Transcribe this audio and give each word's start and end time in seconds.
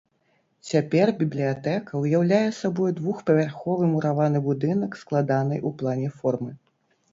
Цяпер 0.69 1.11
бібліятэка 1.19 1.91
ўяўляе 2.05 2.39
сабой 2.61 2.95
двухпавярховы 3.01 3.91
мураваны 3.93 4.43
будынак 4.49 4.99
складанай 5.05 5.65
у 5.67 5.75
плане 5.85 6.09
формы. 6.19 6.51